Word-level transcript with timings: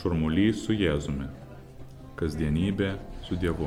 Šurmulys 0.00 0.62
su 0.64 0.72
Jėzumi. 0.72 1.26
Kasdienybė 2.16 2.94
su 3.26 3.36
Dievu. 3.36 3.66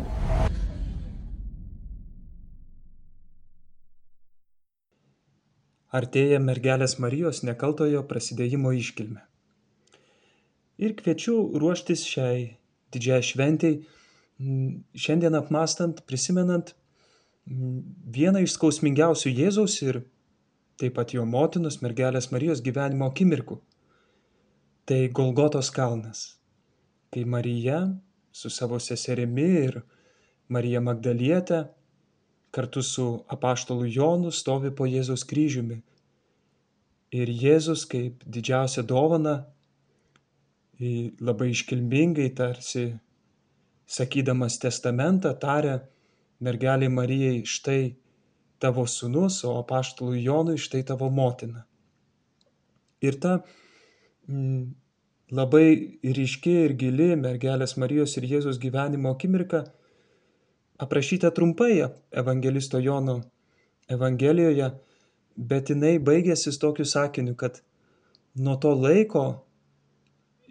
Artėja 5.94 6.40
mergelės 6.42 6.96
Marijos 6.98 7.44
nekaltojo 7.46 8.02
prasidėjimo 8.10 8.72
iškilme. 8.74 9.22
Ir 10.82 10.96
kviečiu 10.98 11.36
ruoštis 11.62 12.02
šiai 12.10 12.48
didžiai 12.96 13.22
šventijai, 13.28 13.84
šiandien 15.06 15.38
apmastant, 15.38 16.02
prisimenant 16.10 16.74
vieną 17.46 18.42
iš 18.48 18.56
skausmingiausių 18.58 19.36
Jėzaus 19.36 19.78
ir 19.86 20.02
taip 20.82 20.98
pat 20.98 21.14
jo 21.14 21.28
motinos 21.30 21.78
mergelės 21.86 22.32
Marijos 22.34 22.66
gyvenimo 22.66 23.12
akimirkų. 23.14 23.60
Tai 24.86 25.08
Golgotos 25.16 25.70
kalnas, 25.72 26.38
kai 27.12 27.24
Marija 27.24 27.78
su 28.32 28.50
savo 28.50 28.80
seserimi 28.84 29.46
ir 29.62 29.78
Marija 30.52 30.82
Magdalietė 30.84 31.62
kartu 32.52 32.84
su 32.84 33.06
apaštalu 33.32 33.88
Jonu 33.88 34.32
stovi 34.32 34.74
po 34.76 34.84
Jėzaus 34.84 35.24
kryžiumi. 35.30 35.80
Ir 37.16 37.32
Jėzus 37.32 37.86
kaip 37.88 38.28
didžiausia 38.28 38.84
dovana 38.84 39.38
labai 41.24 41.50
iškilmingai 41.54 42.28
tarsi 42.36 42.86
sakydamas 43.88 44.60
testamentą 44.60 45.32
taria 45.40 45.80
mergeliai 46.44 46.92
Marijai 46.92 47.44
štai 47.48 47.96
tavo 48.60 48.84
sūnus, 48.84 49.44
o 49.48 49.58
apaštalui 49.62 50.24
Jonui 50.24 50.60
štai 50.60 50.84
tavo 50.88 51.10
motina. 51.10 51.64
Ir 53.04 53.20
ta 53.20 53.38
labai 54.28 55.68
ryški 56.04 56.54
ir 56.68 56.76
gili 56.80 57.14
mergelės 57.20 57.78
Marijos 57.82 58.18
ir 58.18 58.28
Jėzus 58.30 58.60
gyvenimo 58.62 59.12
akimirka 59.16 59.66
aprašyta 60.84 61.32
trumpai 61.32 61.88
evangelisto 62.12 62.80
Jono 62.80 63.22
Evangelijoje, 63.92 64.70
bet 65.36 65.70
jinai 65.70 65.98
baigėsi 66.00 66.54
tokiu 66.60 66.86
sakiniu, 66.88 67.36
kad 67.36 67.60
nuo 68.36 68.56
to 68.56 68.72
laiko 68.74 69.44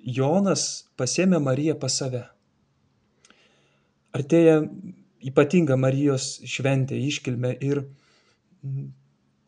Jonas 0.05 0.85
pasėmė 0.99 1.41
Mariją 1.41 1.79
pas 1.81 1.97
save. 1.97 2.27
Artėja 4.13 4.61
ypatinga 5.25 5.79
Marijos 5.81 6.43
šventė, 6.45 6.99
iškilme 6.99 7.55
ir 7.63 7.85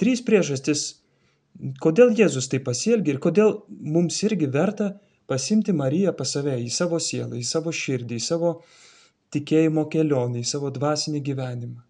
trys 0.01 0.23
priežastis, 0.25 1.04
kodėl 1.83 2.15
Jėzus 2.19 2.49
tai 2.51 2.61
pasielgia 2.65 3.15
ir 3.15 3.21
kodėl 3.23 3.61
mums 3.69 4.21
irgi 4.27 4.49
verta 4.51 4.95
pasimti 5.31 5.73
Mariją 5.73 6.13
pas 6.17 6.35
save 6.37 6.57
į 6.61 6.71
savo 6.73 7.01
sielą, 7.01 7.37
į 7.39 7.47
savo 7.49 7.73
širdį, 7.73 8.19
į 8.19 8.25
savo 8.25 8.55
tikėjimo 9.35 9.87
kelionę, 9.91 10.43
į 10.43 10.49
savo 10.49 10.71
dvasinį 10.75 11.23
gyvenimą. 11.25 11.83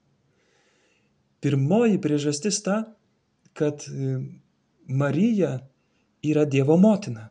Pirmoji 1.45 2.01
priežastis 2.01 2.63
ta, 2.65 2.79
kad 3.55 3.85
e, 3.91 4.15
Marija 4.89 5.59
yra 6.25 6.45
Dievo 6.49 6.79
motina. 6.81 7.29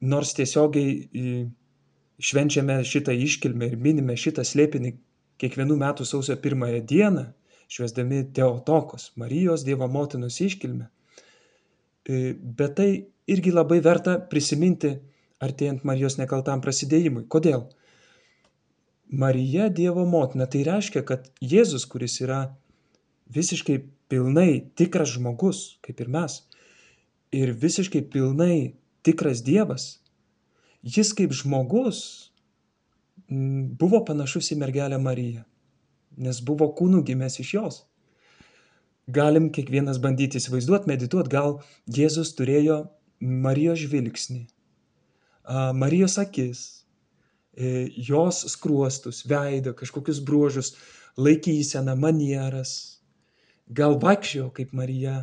Nors 0.00 0.34
tiesiogiai 0.36 0.90
e, 0.98 1.38
švenčiame 2.20 2.82
šitą 2.84 3.14
iškilmę 3.16 3.70
ir 3.70 3.78
minime 3.80 4.18
šitą 4.20 4.44
slėpinį 4.44 4.92
kiekvienų 5.40 5.78
metų 5.80 6.06
sausio 6.06 6.36
pirmąją 6.42 6.82
dieną, 6.90 7.24
šviesdami 7.68 8.24
Teotokos, 8.34 9.12
Marijos 9.16 9.64
Dievo 9.64 9.88
motinos 9.88 10.40
iškilmę. 10.40 10.88
E, 12.08 12.32
bet 12.34 12.76
tai 12.78 12.90
irgi 13.28 13.52
labai 13.52 13.80
verta 13.84 14.16
prisiminti 14.30 14.94
artėjant 15.44 15.84
Marijos 15.84 16.18
nekaltam 16.18 16.62
prasidėjimui. 16.64 17.26
Kodėl? 17.28 17.68
Marija 19.08 19.68
Dievo 19.72 20.04
motina. 20.08 20.48
Tai 20.50 20.64
reiškia, 20.66 21.04
kad 21.06 21.28
Jėzus, 21.40 21.86
kuris 21.88 22.18
yra 22.24 22.40
visiškai 23.32 23.78
pilnai 24.08 24.70
tikras 24.76 25.12
žmogus, 25.16 25.78
kaip 25.84 26.00
ir 26.00 26.10
mes, 26.12 26.40
ir 27.32 27.52
visiškai 27.52 28.02
pilnai 28.12 28.74
tikras 29.04 29.42
Dievas, 29.44 29.98
jis 30.82 31.12
kaip 31.16 31.34
žmogus 31.36 32.00
buvo 33.28 34.00
panašus 34.08 34.52
į 34.54 34.58
mergelę 34.62 34.98
Mariją, 35.00 35.44
nes 36.18 36.40
buvo 36.44 36.70
kūnų 36.78 37.04
gimęs 37.08 37.38
iš 37.44 37.54
jos. 37.54 37.82
Galim 39.08 39.48
kiekvienas 39.54 40.00
bandyti 40.04 40.40
įsivaizduoti, 40.40 40.90
medituoti, 40.90 41.32
gal 41.32 41.60
Jėzus 41.88 42.34
turėjo 42.36 42.82
Marijos 43.20 43.80
žvilgsnį, 43.86 44.42
Marijos 45.78 46.18
akis, 46.20 46.66
E, 47.58 47.90
jos 47.96 48.44
skruostus, 48.52 49.24
veidą, 49.26 49.72
kažkokius 49.74 50.20
bruožus, 50.22 50.76
laikyseną, 51.18 51.96
manieras. 51.98 53.00
Gal 53.66 53.96
vaikščiojo 53.98 54.52
kaip 54.54 54.70
Marija, 54.78 55.16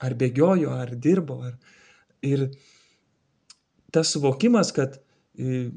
ar 0.00 0.16
bėgiojo, 0.16 0.72
ar 0.72 0.94
dirbo. 0.96 1.36
Ar... 1.44 1.58
Ir 2.24 2.46
tas 3.92 4.14
suvokimas, 4.14 4.72
kad 4.72 4.96
e, 5.36 5.68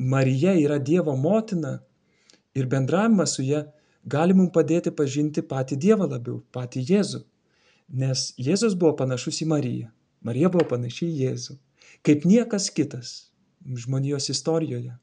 Marija 0.00 0.54
yra 0.56 0.78
Dievo 0.80 1.12
motina 1.20 1.74
ir 2.56 2.70
bendravimas 2.72 3.36
su 3.36 3.44
ja 3.44 3.66
gali 4.14 4.36
mums 4.36 4.52
padėti 4.54 4.92
pažinti 4.94 5.44
patį 5.44 5.78
Dievą 5.84 6.08
labiau, 6.08 6.40
patį 6.54 6.84
Jėzų. 6.92 7.22
Nes 8.00 8.32
Jėzus 8.36 8.76
buvo 8.78 8.96
panašus 9.00 9.42
į 9.44 9.48
Mariją. 9.52 9.90
Marija 10.24 10.50
buvo 10.52 10.66
panaši 10.74 11.06
į 11.08 11.18
Jėzų. 11.22 11.58
Kaip 12.04 12.26
niekas 12.28 12.68
kitas 12.74 13.14
žmonijos 13.64 14.28
istorijoje. 14.32 14.96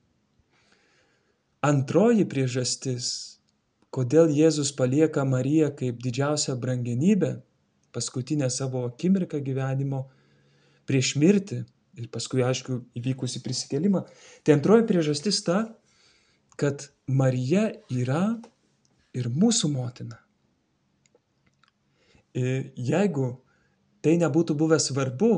Antroji 1.65 2.25
priežastis, 2.29 3.07
kodėl 3.93 4.29
Jėzus 4.33 4.71
palieka 4.77 5.25
Mariją 5.25 5.71
kaip 5.75 6.01
didžiausią 6.03 6.57
brangenybę, 6.61 7.39
paskutinę 7.95 8.49
savo 8.51 8.85
akimirką 8.89 9.39
gyvenimo 9.41 10.05
prieš 10.85 11.15
mirtį 11.17 11.63
ir 11.95 12.09
paskui, 12.11 12.43
aišku, 12.43 12.81
įvykusi 12.99 13.41
prisikelimą, 13.41 14.03
tai 14.43 14.57
antroji 14.57 14.85
priežastis 14.89 15.39
ta, 15.47 15.61
kad 16.59 16.89
Marija 17.07 17.69
yra 17.91 18.35
ir 19.15 19.29
mūsų 19.31 19.71
motina. 19.73 20.19
Ir 22.35 22.71
jeigu 22.75 23.29
tai 24.03 24.17
nebūtų 24.21 24.57
buvę 24.59 24.79
svarbu, 24.81 25.31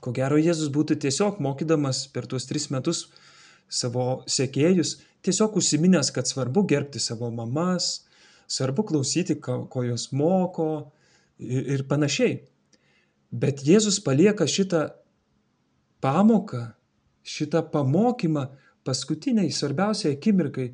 ko 0.00 0.12
gero 0.14 0.38
Jėzus 0.40 0.70
būtų 0.72 0.96
tiesiog 1.04 1.42
mokydamas 1.44 2.06
per 2.14 2.26
tuos 2.30 2.48
tris 2.48 2.68
metus 2.72 3.06
savo 3.68 4.22
sekėjus, 4.30 4.96
tiesiog 5.26 5.58
užsiminęs, 5.60 6.10
kad 6.14 6.30
svarbu 6.30 6.64
gerbti 6.70 7.02
savo 7.02 7.28
mamas, 7.34 8.06
svarbu 8.48 8.86
klausyti, 8.88 9.36
ko 9.42 9.84
jos 9.84 10.08
moko 10.16 10.70
ir, 11.36 11.74
ir 11.76 11.84
panašiai. 11.90 12.40
Bet 13.28 13.60
Jėzus 13.66 14.00
palieka 14.00 14.48
šitą 14.48 14.86
pamoką, 16.00 16.70
šitą 17.28 17.66
pamokymą 17.68 18.46
paskutiniai 18.88 19.52
svarbiausiai 19.52 20.16
akimirkai 20.16 20.70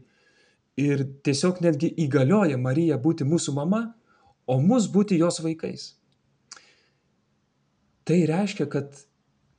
ir 0.80 1.04
tiesiog 1.26 1.60
netgi 1.64 1.90
įgalioja 2.06 2.58
Mariją 2.58 2.98
būti 3.02 3.26
mūsų 3.28 3.54
mama, 3.56 3.82
o 4.46 4.58
mus 4.60 4.88
būti 4.92 5.18
jos 5.20 5.40
vaikais. 5.44 5.92
Tai 8.04 8.18
reiškia, 8.28 8.66
kad 8.68 9.04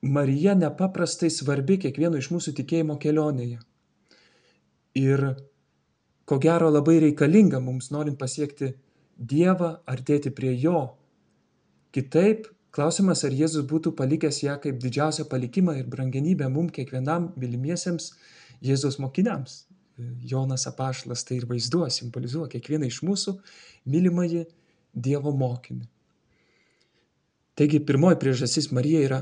Marija 0.01 0.53
nepaprastai 0.55 1.31
svarbi 1.33 1.79
kiekvieno 1.81 2.19
iš 2.21 2.29
mūsų 2.33 2.53
tikėjimo 2.59 2.99
kelionėje 3.01 3.63
ir 4.95 5.23
ko 6.25 6.37
gero 6.41 6.71
labai 6.71 6.99
reikalinga 7.03 7.59
mums 7.59 7.91
norint 7.91 8.17
pasiekti 8.19 8.73
Dievą, 9.15 9.77
artėti 9.87 10.31
prie 10.35 10.51
Jo. 10.59 10.97
Kitaip, 11.95 12.50
klausimas, 12.75 13.21
ar 13.23 13.31
Jėzus 13.31 13.63
būtų 13.69 13.94
palikęs 13.95 14.41
ją 14.44 14.57
kaip 14.59 14.81
didžiausią 14.83 15.23
palikimą 15.31 15.77
ir 15.79 15.88
brangenybę 15.88 16.50
mums 16.51 16.73
kiekvienam 16.75 17.29
mylimiesiems 17.39 18.09
Jėzaus 18.59 19.00
mokiniams. 19.00 19.61
Jonas 19.97 20.68
apašlas 20.68 21.24
tai 21.27 21.39
ir 21.39 21.47
vaizduoja, 21.50 21.92
simbolizuoja 21.94 22.51
kiekvieną 22.51 22.89
iš 22.89 23.01
mūsų 23.07 23.38
mylimąjį 23.92 24.45
Dievo 24.95 25.31
mokinį. 25.36 25.86
Taigi 27.56 27.80
pirmoji 27.88 28.19
priežastis 28.19 28.71
Marija 28.75 29.01
yra 29.07 29.21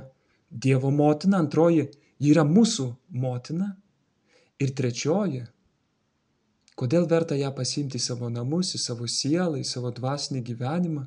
Dievo 0.49 0.89
motina, 0.93 1.39
antroji 1.41 1.87
yra 2.21 2.45
mūsų 2.45 2.87
motina 3.21 3.73
ir 4.61 4.73
trečioji 4.77 5.43
Kodėl 6.79 7.05
verta 7.05 7.35
ją 7.37 7.51
pasimti 7.53 7.99
į 7.99 8.03
savo 8.03 8.29
namus, 8.33 8.73
į 8.73 8.81
savo 8.81 9.05
sielą, 9.09 9.59
į 9.61 9.67
savo 9.67 9.91
dvasinį 9.93 10.41
gyvenimą? 10.47 11.05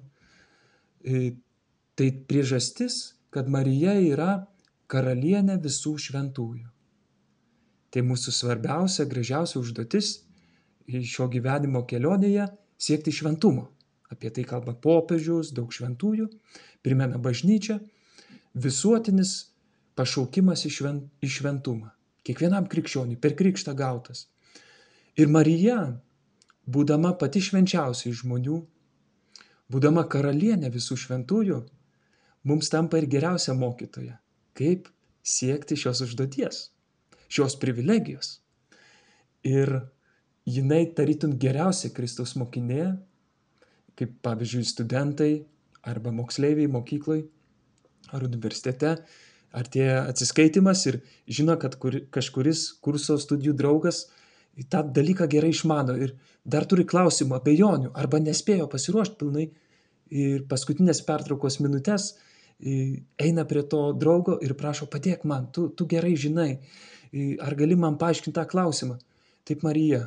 E, 1.03 1.35
tai 1.99 2.09
priežastis, 2.31 3.17
kad 3.35 3.51
Marija 3.51 3.97
yra 3.99 4.31
karalienė 4.91 5.59
visų 5.65 5.97
šventųjų. 6.07 6.69
Tai 7.91 8.03
mūsų 8.03 8.33
svarbiausia, 8.35 9.07
gražiausia 9.09 9.61
užduotis 9.61 10.23
šio 10.87 11.29
gyvenimo 11.31 11.83
kelionėje- 11.87 12.49
siekti 12.87 13.13
šventumo. 13.13 13.69
Apie 14.11 14.31
tai 14.31 14.45
kalba 14.45 14.75
popiežius, 14.75 15.53
daug 15.53 15.73
šventųjų, 15.73 16.29
primena 16.83 17.19
bažnyčia, 17.19 17.81
visuotinis 18.55 19.51
pašaukimas 19.97 20.65
į 20.67 20.71
šven, 20.71 21.01
į 21.23 21.29
šventumą. 21.39 21.91
Kiekvienam 22.23 22.67
krikščioniui 22.71 23.21
per 23.21 23.35
krikštą 23.39 23.75
gautas. 23.75 24.27
Ir 25.17 25.29
Marija, 25.29 26.01
būdama 26.67 27.15
pati 27.19 27.41
švenčiausiai 27.41 28.15
žmonių, 28.15 28.61
būdama 29.73 30.07
karalienė 30.13 30.71
visų 30.75 30.99
šventųjų, 31.03 31.63
mums 32.45 32.71
tampa 32.71 33.01
ir 33.01 33.09
geriausia 33.11 33.55
mokytoja, 33.55 34.19
kaip 34.55 34.91
siekti 35.23 35.79
šios 35.79 36.03
užduoties, 36.07 36.71
šios 37.29 37.57
privilegijos. 37.61 38.41
Ir 39.47 39.73
jinai 40.47 40.85
tarytum 40.97 41.37
geriausia 41.43 41.93
Kristaus 41.95 42.35
mokinė, 42.39 42.97
kaip 43.97 44.19
pavyzdžiui 44.27 44.67
studentai 44.69 45.31
arba 45.87 46.13
moksleiviai 46.15 46.69
mokyklai 46.71 47.23
ar 48.15 48.27
universitete, 48.27 48.97
artėja 49.57 50.03
atsiskaitimas 50.11 50.85
ir 50.91 51.01
žino, 51.27 51.57
kad 51.59 51.79
kur, 51.81 51.97
kažkuris 52.13 52.69
kurso 52.85 53.17
studijų 53.19 53.55
draugas 53.57 54.05
tą 54.71 54.83
dalyką 54.99 55.29
gerai 55.29 55.53
išmano 55.53 55.97
ir 56.01 56.15
dar 56.45 56.67
turi 56.69 56.87
klausimų, 56.89 57.37
abejonių 57.37 57.93
arba 57.95 58.21
nespėjo 58.23 58.69
pasiruošti 58.73 59.19
pilnai 59.21 59.49
ir 60.11 60.47
paskutinės 60.51 61.03
pertraukos 61.07 61.59
minutės 61.61 62.15
eina 63.21 63.45
prie 63.45 63.63
to 63.69 63.93
draugo 63.93 64.39
ir 64.41 64.55
prašo 64.57 64.87
padėk 64.89 65.25
man, 65.25 65.51
tu, 65.53 65.69
tu 65.69 65.87
gerai 65.87 66.15
žinai, 66.17 66.61
ar 67.43 67.57
gali 67.59 67.77
man 67.79 67.99
paaiškinti 68.01 68.35
tą 68.37 68.47
klausimą. 68.51 68.99
Taip 69.47 69.63
Marija, 69.67 70.03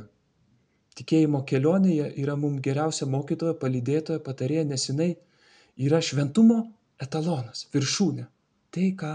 tikėjimo 0.99 1.43
kelionėje 1.47 2.09
yra 2.21 2.35
mums 2.39 2.61
geriausia 2.65 3.07
mokytoja, 3.07 3.55
palydėtoja, 3.61 4.19
patarėja, 4.25 4.65
nes 4.67 4.87
jinai 4.89 5.13
yra 5.79 6.01
šventumo 6.03 6.63
etalonas, 7.01 7.67
viršūnė. 7.73 8.25
Tai, 8.69 8.87
ką 8.99 9.13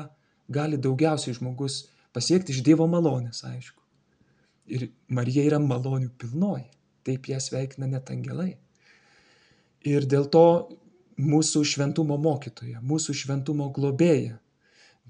gali 0.54 0.78
daugiausiai 0.80 1.36
žmogus 1.36 1.84
pasiekti 2.14 2.54
iš 2.54 2.62
Dievo 2.66 2.86
malonės, 2.90 3.44
aišku. 3.48 3.80
Ir 4.72 4.88
Marija 5.12 5.44
yra 5.44 5.60
malonių 5.60 6.10
pilnoji. 6.18 6.70
Taip 7.04 7.28
ją 7.28 7.40
sveikina 7.42 7.86
net 7.90 8.08
angelai. 8.10 8.54
Ir 9.84 10.06
dėl 10.08 10.30
to 10.32 10.46
mūsų 11.20 11.60
šventumo 11.68 12.16
mokytoja, 12.18 12.80
mūsų 12.80 13.14
šventumo 13.20 13.68
globėja, 13.76 14.38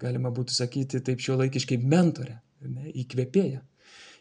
galima 0.01 0.33
būtų 0.35 0.57
sakyti 0.57 1.01
taip 1.05 1.23
šio 1.23 1.39
laikiškai 1.39 1.79
mentorė, 1.79 2.41
ne, 2.95 3.01
įkvėpėja. 3.03 3.63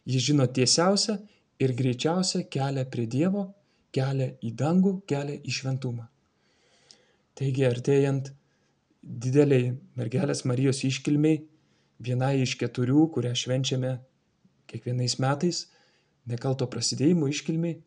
Jis 0.05 0.23
žino 0.29 0.47
tiesiausią 0.47 1.17
ir 1.59 1.73
greičiausią 1.73 2.49
kelią 2.49 2.85
prie 2.91 3.07
Dievo, 3.07 3.53
kelią 3.93 4.33
į 4.41 4.53
dangų, 4.57 5.03
kelią 5.07 5.39
į 5.43 5.51
šventumą. 5.51 6.07
Taigi 7.37 7.65
artėjant 7.65 8.33
dideliai 9.03 9.73
mergelės 9.97 10.45
Marijos 10.45 10.83
iškilmiai, 10.83 11.43
vienai 11.99 12.41
iš 12.41 12.57
keturių, 12.57 13.07
kurią 13.13 13.33
švenčiame 13.35 13.99
kiekvienais 14.67 15.19
metais, 15.19 15.67
nekalto 16.25 16.67
prasidėjimo 16.67 17.27
iškilmiai, 17.29 17.79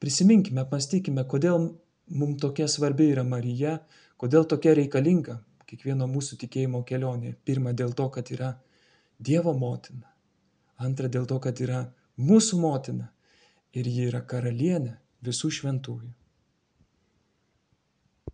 prisiminkime, 0.00 0.60
apmastykime, 0.62 1.24
kodėl 1.24 1.76
mums 2.08 2.40
tokia 2.40 2.68
svarbi 2.68 3.10
yra 3.12 3.24
Marija, 3.24 3.80
kodėl 4.16 4.46
tokia 4.48 4.74
reikalinga 4.76 5.40
kiekvieno 5.66 6.06
mūsų 6.06 6.38
tikėjimo 6.44 6.84
kelionė. 6.86 7.34
Pirma, 7.44 7.72
dėl 7.74 7.92
to, 7.92 8.08
kad 8.14 8.30
yra 8.30 8.54
Dievo 9.18 9.54
motina. 9.56 10.10
Antra, 10.76 11.08
dėl 11.08 11.26
to, 11.26 11.38
kad 11.40 11.60
yra 11.64 11.86
mūsų 12.20 12.60
motina. 12.60 13.10
Ir 13.76 13.88
ji 13.88 14.08
yra 14.10 14.22
karalienė 14.24 14.96
visų 15.24 15.50
šventųjų. 15.58 16.12